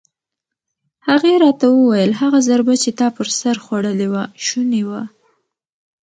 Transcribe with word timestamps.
هغې 1.07 1.33
راته 1.43 1.67
وویل: 1.71 2.11
هغه 2.21 2.39
ضربه 2.49 2.73
چې 2.83 2.89
تا 2.99 3.07
پر 3.15 3.27
سر 3.39 3.55
خوړلې 3.63 4.07
وه 4.13 4.23
شونې 4.45 4.83
وه. 4.89 5.01